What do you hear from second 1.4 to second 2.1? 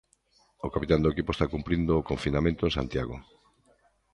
cumprindo o